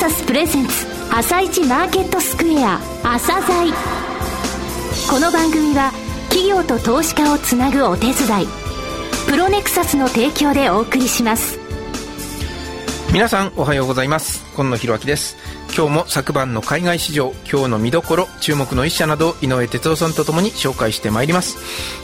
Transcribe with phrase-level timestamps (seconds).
[0.00, 3.70] サスプレゼンツ朝一マーケットスクエア朝鮮。
[5.10, 5.92] この番組は
[6.30, 8.14] 企業と投資家をつなぐお手伝い
[9.28, 11.58] プロネクサスの提供でお送りします。
[13.12, 14.42] 皆さんおはようございます。
[14.54, 15.36] 今野博明です。
[15.80, 21.56] 今日も昨晩の海外市場今日の見どころ注目の一社など井上哲夫さんとともに紹介してまいります。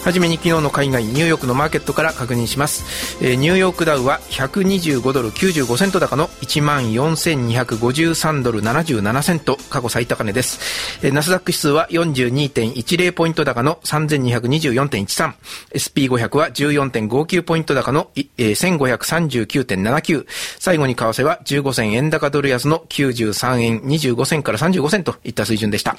[0.07, 15.35] はじめに昨日の海外ニューヨークのマーケットから確認します、えー、ニューヨークダウは125ドル95セント高の1万4253ドル77セント過去最高値です、えー、ナスダック指数は42.10ポイント高の3224.13
[15.75, 20.25] SP500 は14.59ポイント高の、えー、1539.79
[20.61, 25.97] 最後に為替は15銭円高ドル安の93 3円25銭から35銭といった水準でした。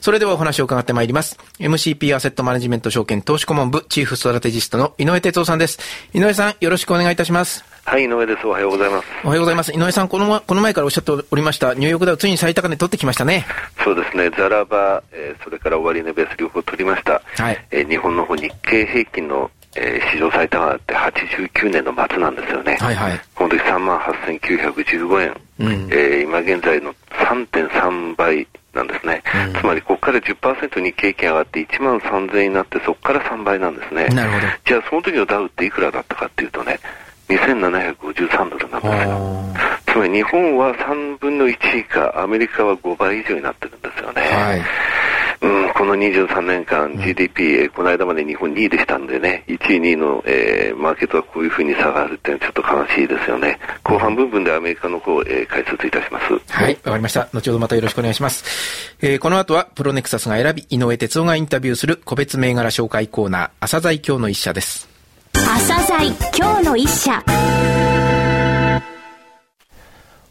[0.00, 1.38] それではお話を伺ってまいります。
[1.58, 5.78] MCP アセットマネジメント証券投資顧問部チーフストラテジストの井上哲夫さんです。
[6.14, 7.64] 井上さん、よろしくお願いいたします。
[7.84, 8.46] はい、井上です。
[8.46, 9.06] おはようございます。
[9.24, 9.72] おはようございます。
[9.72, 13.46] 井上さん、この、この前からおっしゃっておりました、ニューヨークダウついに最高値取ってきましたね。
[13.82, 17.22] そうですね、ザラバ、えー、それから終値ベース両方取りました。
[17.36, 17.66] はい。
[17.70, 22.76] えー、日本の方日経平均のえー、史上最多があって89年の末なんですよね。
[22.80, 23.20] はいはい。
[23.34, 25.36] この時3万8915円。
[25.60, 26.94] うん、えー、今現在の
[27.28, 29.22] 3.3倍なんですね。
[29.46, 34.06] うん、つまり、ここから10%日経平均上がって1万3000円になって、そこから3倍なんですね。
[34.06, 34.46] なるほど。
[34.64, 36.78] じゃあ、その時のダウっていくらだったかっていうとね、
[37.28, 39.44] 2753ドルなんですよ。
[39.86, 44.22] つまり日本は3分の1以下、アメリカは5倍以上になってるんですよね。
[44.22, 44.87] はい
[45.40, 53.58] うん、この23年間、GDP、うん、この間まで日本2位でしたんでね、1位、2位の、えー、マーケットはこういうふうに下がるっていうのはちょっと悲しいですよね。
[53.84, 56.32] 後半部分でアメリカの方、えー、解説いたします。
[56.52, 57.28] はい、わかりました。
[57.32, 58.96] 後ほどまたよろしくお願いします。
[59.00, 64.88] えー、この後は、プロネクサスが選び、井上哲夫がインタビューする個別銘柄紹介コーナー、朝鮮今日の一社です。
[65.34, 67.22] 朝鮮今日の一社。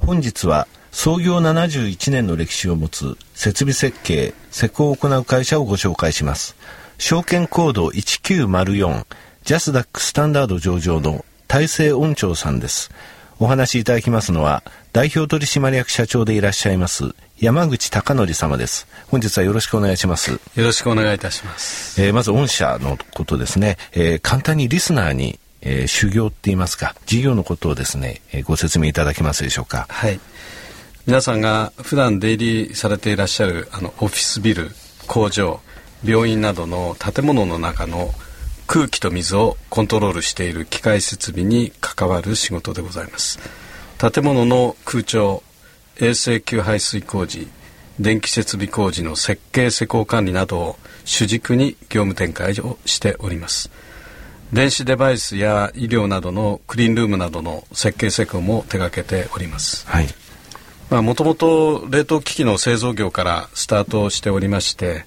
[0.05, 6.55] 本日は、創業71年の歴史を持つ設備設計、施工を行う会社をご紹介します。
[6.97, 9.05] 証券コード1904、
[9.43, 12.89] ジャスダックスタンダード上場の大成音長さんです。
[13.37, 18.87] お話しいただきますのは、代表取締役社長でいらっしゃいます、山口貴則様です。
[19.09, 20.31] 本日はよろしくお願いします。
[20.31, 22.01] よろしくお願いいたします。
[22.01, 23.77] えー、まず御社のことですね。
[23.91, 29.85] えー、簡単にリスナーに、えー、修行って言いますか、事業のことをですね、えー、ご説明いただけますでしょうか。
[29.91, 30.19] はい。
[31.07, 34.71] 皆さんが普段出入りされていらっしゃるあのオフィスビル
[35.07, 35.61] 工場
[36.03, 38.09] 病院などの建物の中の
[38.67, 43.39] 空気と水をコントロールしている機械設備に関わる仕事でございます。
[43.97, 45.43] 建物の空調
[45.95, 47.47] 衛生給排水工事
[48.01, 50.75] 電気設備工事の設計施工管理などを
[51.05, 53.71] 主軸に業務展開をしております。
[54.51, 60.26] 電子デバイスや医療などのクリーンルームなどの設計施工も手掛けております、はい。
[60.89, 65.03] もともと冷凍機器の製造業からスタートしておりまして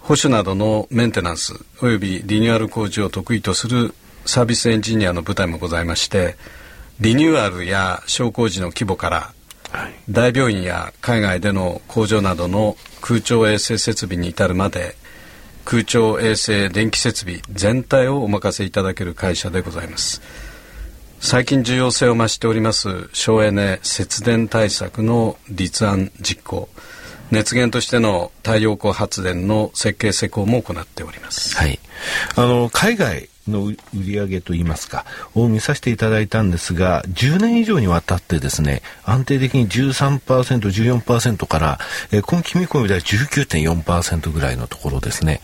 [0.00, 3.94] 保守などのメンテナンスおよびリニューアル工事を得意とする
[4.26, 6.34] サービスエンジニアの部隊もございまして
[6.98, 9.32] リニューアルや小工事の規模から
[10.10, 14.96] 大病院や海外での工場などの空調衛生設備に至るまで
[15.64, 20.49] 空調衛生電気設備全体をお任せいただける会社でございます。
[21.20, 26.68] 最近重要性を増しております省エネ節電対策の立案実行
[27.30, 31.56] 熱源としての太陽光発電の設計施工も行っております。
[31.56, 31.78] はい。
[32.34, 40.20] あの海外の売り上げといいますか、を見させていただいたんですが、10年以上にわたってですね、安定的に13%、
[41.02, 41.78] 14%から、
[42.12, 45.40] えー、今期見込みでは19.4%ぐらいのところですね、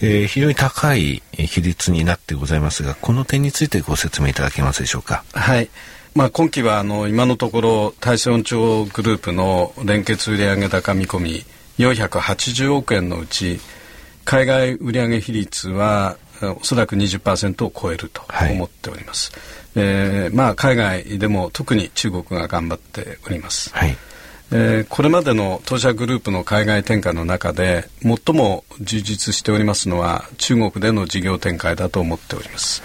[0.00, 5.24] えー、非常に高い比率になってございますが、この点についてご説明いただけますでしょうか？
[5.32, 5.68] はい。
[6.14, 11.44] まあ、今期はあの今のところ大正音調グループの連結売上高見込み
[11.78, 13.60] 480億円のうち
[14.24, 23.96] 海外売上比率はおそらく20%を超えると思っております、はい、えー、まあ、海外でも特に中国が頑張っております、はい、
[24.52, 32.82] えー、これまでの当社グループの海外展開の中で最も充実しておりますのは中国での事業展開だと思っております、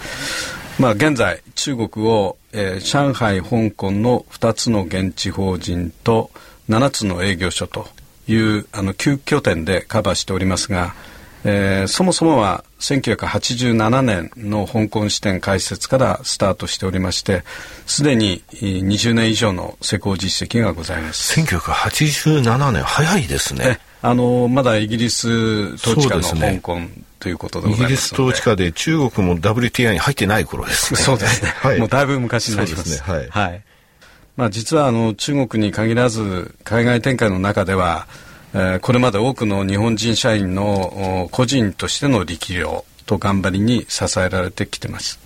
[0.80, 6.30] まあ、現在中国を、えー、上海香港の2つの現地法人と
[6.68, 7.86] 7つの営業所と
[8.26, 10.94] いうあの9拠点でカバーしておりますが
[11.44, 17.42] えー、そもそもは1987年の香港支店開設からスタートしておりまして
[17.86, 21.40] すでに20年以上の施工実績がございます。
[21.40, 23.80] 1987年早いですね。
[24.02, 25.28] あのまだイギリス
[25.74, 26.80] 統治下の香港、
[27.20, 30.98] ということでイギリス統治下で中国も WTI に入ってない頃ですね。
[30.98, 32.90] そうですね、 はい、もうだいぶ昔になります。
[32.90, 33.00] ね。
[33.00, 33.62] はい、はい。
[34.36, 38.30] まあ、実はあの中国に限らず海外展開の中では、えー、
[38.82, 45.18] これまで多くの日本人社員の個人としての力量と頑張りに支えられてきてます。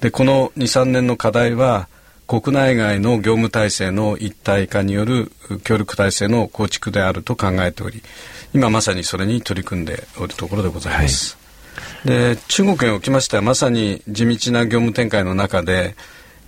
[0.00, 1.88] でこの23年の課題は
[2.26, 5.32] 国内外の業務体制の一体化による
[5.64, 8.02] 協力体制の構築であると考えており
[8.54, 11.38] 今まさにそれに取り組んでおるところでございます。
[12.04, 15.94] はい、で中国におきましてはまさに地道な業務展開の中で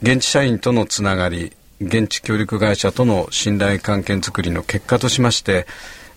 [0.02, 1.52] 現地社員とのつながり
[1.84, 5.66] 現地協力会社との信頼関係づくりの結果としまして、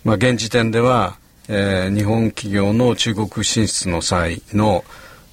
[0.03, 1.17] まあ、現時点では、
[1.47, 4.83] えー、日本企業の中国進出の際の、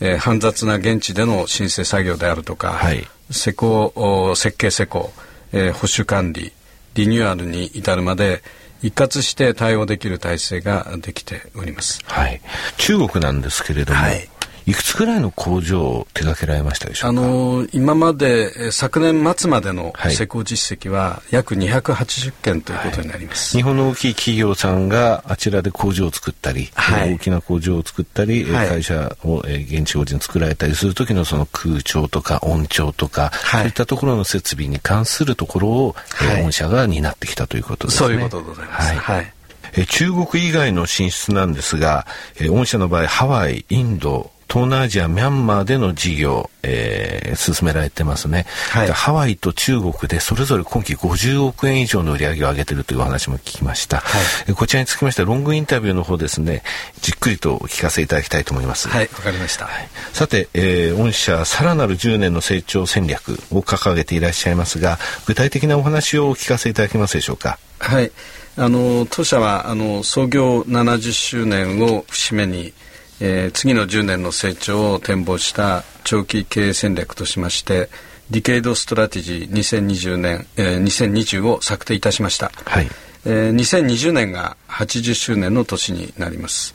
[0.00, 5.12] えー、煩雑な現地での申請作業であるとか、はい、施工設計施工、
[5.52, 6.52] えー、保守管理
[6.94, 8.42] リニューアルに至るまで
[8.82, 12.40] 一括して対応できる体制ができております、はい、
[12.76, 14.28] 中国なんですけれども、はい、
[14.66, 17.20] いくつくらいの工場を手掛けられましたでしょうか？
[17.20, 38.08] あの今まで昨年末までの施工実績は約280件ということになります、はい、日本の大きい企業さんがあちらで工場を作ったり、はい、大きな工場を作ったり、はい、会社を現地法人作られたりする時のその空調とか音調とか、そういったところの設備に関するところを、はい、御社が担ってきたということですね。
[38.08, 38.94] そういうことでございます。
[38.94, 39.32] はい。
[39.76, 42.06] え中国以外の進出なんですが、
[42.40, 54.19] え御社の場合ハワイインド東南アジアミャンマーでの事業、えー、進められてますね、はい、ハワイと中国でそれぞれ今期50億円以上の売り上げを上げているというお話も聞きました、は
[54.49, 56.62] い、こちらにつきましてロングインタビューの方ですね
[57.00, 58.88] じっくりとお聞かせいただきたいと思います。
[58.88, 67.58] はいわかりました、はい、さて、えー、御社さらなる10年の成長戦略を掲げていらっしゃいますが具体的なお話をお聞かせいただけますでしょうか？
[67.79, 68.11] はい。
[68.56, 72.73] あの当社はあの創業70周年を節目に
[73.20, 77.88] えー、次の10年の成長を展望した長期経営戦略としまして
[78.31, 82.88] Decade Strategy 2020年、えー、2020を策定いたしました、はい。
[83.26, 86.75] えー、2020年が80周年の年になります、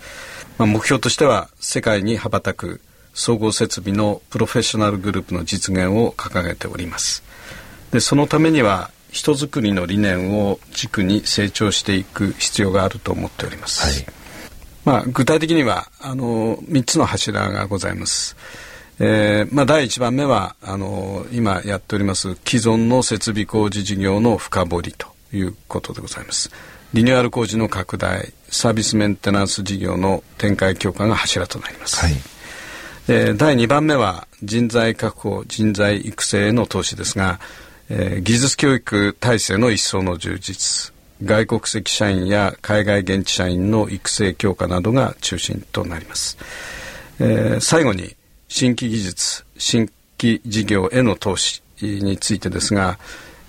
[0.58, 2.82] まあ、目標としては世界に羽ばたく
[3.14, 7.24] 総合設備のプロフェッショナルグループの実現を掲げております。
[7.92, 14.19] でそのためには人づくりの理念を軸に成長していく必要があると思っております、はい
[14.90, 18.36] まあ、具体的にはあの3つの柱がございます。
[19.00, 26.50] えーまあ、第1番目はあの今やっております既存の設備工事事業の深掘りということでございます。
[26.96, 32.04] リニューアル工事の拡大サービスメンテナンス事業の展開強化が柱となります。
[32.04, 32.14] はい
[33.10, 37.40] えー、第2番目は人材確保人材育成への投資ですが、
[37.90, 40.92] えー、技術教育体制の一層の充実
[41.24, 46.38] 外国籍社員や海外現地社員の育成強化などが中心となります、
[47.20, 48.16] えー、最後に
[48.48, 53.00] 新規技術新規事業への投資についてですが、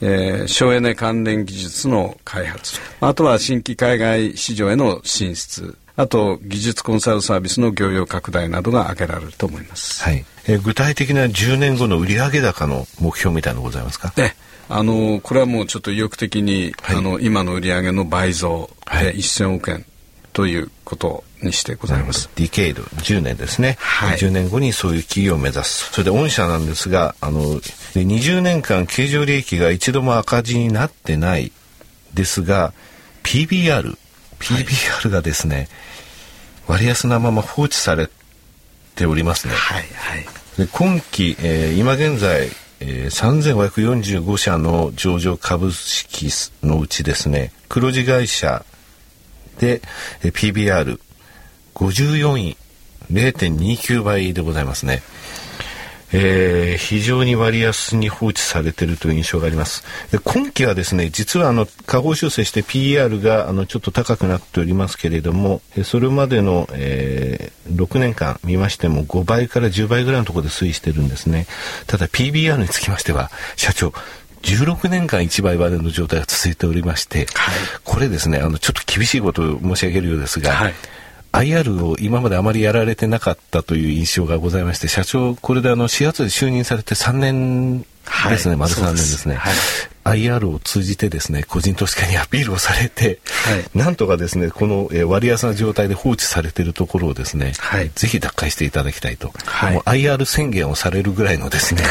[0.00, 10.24] えー、省エネ関連技術の開発あとは新規海外市場への進出あと技術コンサルサービスの業用拡大などが挙げられると思います、はい。
[10.46, 14.34] えー、具体的な10年後の売上高の目標みたいなのございますか、ね
[14.70, 19.84] あのこれはもうちょっと意欲的に、はい、あの今の売上の倍増で1000億円
[20.32, 22.30] ということにしてございます。
[22.36, 22.82] ディケイド。
[22.82, 25.90] 10年ですね、はい、10年後にそういう企業を目指す。
[25.90, 27.42] それで御社なんですがあの
[27.94, 31.50] 20年間経常利益が一度も赤字になってない
[32.14, 32.72] ですが
[33.24, 33.98] PBR
[34.38, 35.68] PBR がですね、はい、
[36.78, 38.08] 割安なまま放置され
[38.94, 39.54] ておりますね。
[39.54, 40.26] はいはい、
[40.58, 42.50] で今期、えー、今現在
[42.80, 46.28] えー、3545社の上場株式
[46.62, 48.64] のうちですね黒字会社
[49.58, 49.82] で、
[50.22, 50.98] えー、
[51.74, 52.56] PBR54 位
[53.12, 55.02] 0.29倍でございますね。
[56.12, 59.84] えー、非常に割安に放置されているという印象があります。
[60.10, 71.46] で今期はですね、実はあの下方修正して PER があのちょっと高くなっておりますけれども、それまでの、えー、6年間見ましても5倍から10倍ぐらいのところで推移してるんですね。
[71.86, 73.92] ただ PBR につきましては、社長、
[74.42, 80.74] 16年間1倍までの状態が続いておりまして、はい、これですね、あのちょっと厳しいことを申し上げるようですが、はい
[81.32, 87.86] IR を今まであまりやられてなかったという印象がございまして社長これであの4月で就任されて3年
[88.28, 89.50] ですね、はい、丸3年ですね、は
[90.14, 101.82] い、IR を通じてですね個人投資家にアピールをされて、はい、なんとかですねこの、えー、割安な状態で放置されているところをですね、はい、ぜひ奪回していただきたいと、はい、もう IR 宣言をされるぐらいのですね、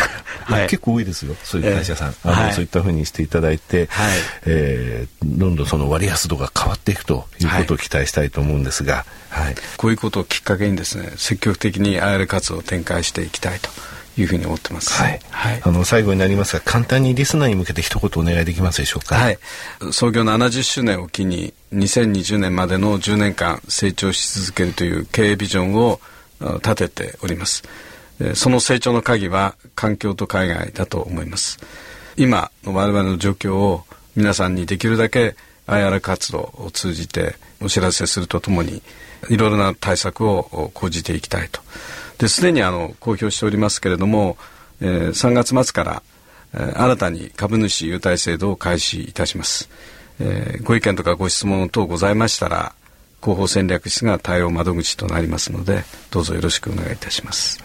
[0.45, 1.35] はい、 結構多いですよ。
[1.43, 4.17] そういう会社さん、えー、あのそういったふうにしていただいて、はい。
[4.45, 13.69] えー、どんどんその割安度が変わっていくということを期待したいと思うんですが、はい、こういうことをきっかけにですね積極的に IR 活動を展開していきたいと
[14.17, 14.93] いうふうに思ってます。
[14.93, 15.19] はい。
[15.29, 19.15] はい、あの、最後になりますが、簡単にリスナーに向けて一言お願いできますでしょうか？
[19.15, 19.39] はい。
[19.91, 25.99] 創業70周年を機に、2020年までの10年間成長し続けるという経営ビジョンを
[26.63, 27.63] 立てております。
[28.33, 31.59] その成長の鍵は環境と海外だと思います。
[32.17, 33.85] 今の我々の状況を
[34.15, 35.35] 皆さんにできるだけ
[35.67, 38.81] IR 活動を通じてお知らせするとともに
[39.29, 41.61] いろいろな対策を講じていきたいと。
[42.19, 44.38] ですでにあの公表しておりますけれども、
[44.81, 46.03] えー、3月末から、
[46.53, 49.69] えー、新たに株主優待制度を開始いたします。
[50.19, 52.73] えー、ご意見とかご質問等ございましたら
[53.21, 57.63] 広報戦略室が対応窓口となりますのでどうぞよろしくお願いいたします。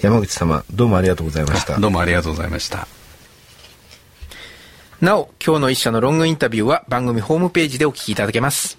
[0.00, 1.78] 山口様どうもありがとうございました。
[1.78, 2.86] どうもありがとうございました。
[5.00, 8.78] なお今日の一社のロングインタビューは番組ホームページでお聞きいただけます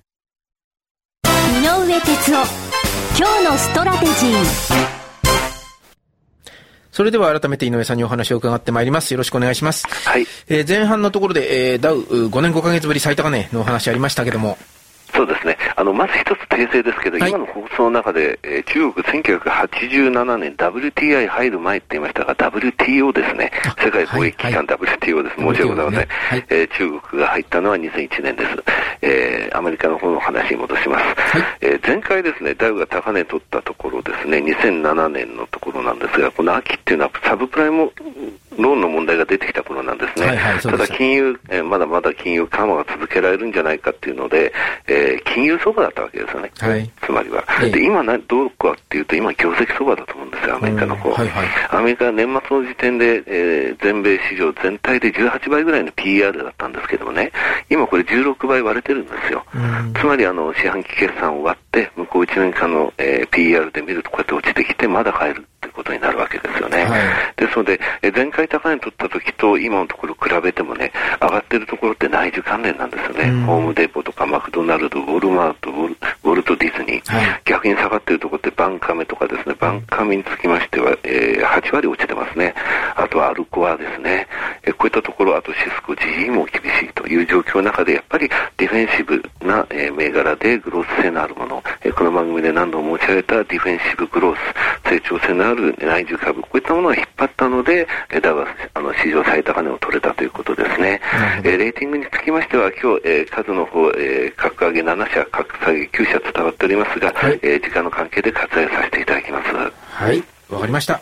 [1.51, 2.45] 井上哲夫
[3.19, 4.11] 今日のストラテジー
[6.93, 9.11] それでは改めて井上さんにお話を伺ってまいります。
[9.11, 9.85] よろしくお願いします。
[10.07, 10.25] はい。
[10.47, 14.57] えー、前半のところで、えー、ダウ5年5ヶ月ぶり最高値のお話ありましたけども、
[15.13, 15.57] そうですね。
[15.75, 23.51] あの、まず一つ訂正ですけど、はい、今の放送の中で、えー、中国1987年 WTI 入る前って言いましたが、WTO ですね。
[23.83, 25.35] 世界貿易機関、はい、WTO です。
[25.35, 28.63] 申し訳ございません、ねはい、えー、中国が入ったのは2001年です。
[29.01, 31.05] えー、アメリカの方の話に戻します。
[31.37, 37.91] はい、えー、前回ですね、ダウが高値取ったところですね、2007年のところなんですが、この秋っていうのはサブプライム
[38.57, 40.27] ローンの問題が出てきた頃なんですね。
[40.27, 44.53] はいはい、ただ金融、えー、まだまだ金融緩和が続けられるんじゃないかっていうので、
[44.87, 46.51] えー、金融相場だったわけですよね。
[46.59, 47.43] はい、つまりは。
[47.71, 51.11] で、今な、どうかっていうと、今業績相場だと思うんですよ、アメリカの方。
[51.11, 57.31] はいはい、アメリカは年末の時点で、えー、全米市場全体で18倍ぐらいの PR だったんですけどもね、
[57.69, 59.43] 今これ16倍割れてるんですよ。
[59.99, 65.45] つまり、あの、四半期決算を割って、向こう1年間の、えー、PR で見るとこうやって落ちてきて、まだ買える。
[65.81, 66.85] ことになるわけですよね。
[66.85, 67.01] はい、
[67.35, 73.29] ですので、え前回高値取った時と今のところ比べてもね、上がってるところって内需関連なんですよね。
[73.29, 82.53] うん、ホームデポとかマクドナルド、ウォルマート、ウォルト・ディズニー、はい、逆に下がってるところってバンカメとかですね、バンカメにつきましては、えー、8割落ちてますね。
[82.95, 84.27] あとはアルコアですね。
[84.63, 97.87] えこういったところ、あとシスコ、GE も厳しいという状況の中で、やっぱりディフェンシブな、えー、銘柄でグロース性のあるもの、えー、この番組で何度も申し上げたディフェンシブグロース、成長性のある内需株、こういったものが引っ張ったので、
[98.21, 101.01] ダウはあの史上最高値を取れたということですね。
[101.43, 109.51] えー、レーティングにつきましては、今日、えー、数の方、えー、格上げ7社、格下げ9社伝わっておりますが、はい、えー、時間の関係で割愛させていただきます。
[109.53, 110.23] はい。
[110.49, 111.01] わかりました。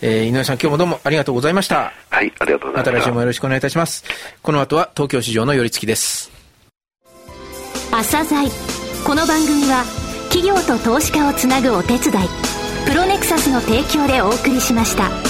[0.00, 1.92] えー、井上さん、今日もどうもありがとうございました。
[2.10, 2.90] はい、ありがとうございました。
[2.92, 4.04] また来週もよろしくお願いいたします。
[4.42, 6.30] この後は東京市場の寄り付きです。
[7.90, 8.48] 朝鮮
[9.04, 9.82] この番組は
[10.30, 12.47] 企業と投資家をつなぐお手伝いプ
[12.98, 15.27] ロネクサスの提供でお送りしました。